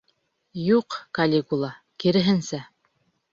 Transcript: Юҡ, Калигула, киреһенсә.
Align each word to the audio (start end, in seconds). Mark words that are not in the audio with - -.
Юҡ, 0.67 0.97
Калигула, 1.17 1.69
киреһенсә. 2.05 2.63